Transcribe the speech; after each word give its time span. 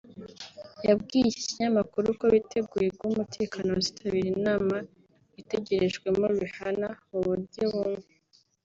yabwiye 0.87 1.25
iki 1.29 1.43
kinyamakuru 1.49 2.07
ko 2.19 2.25
biteguye 2.35 2.87
guha 2.97 3.09
umutekano 3.13 3.67
abazitabiri 3.69 4.27
inama 4.35 4.75
itegerejwemo 5.41 6.25
Rihanna 6.41 6.89
mu 7.09 7.19
buryo 7.27 7.63
bumwe 7.75 8.01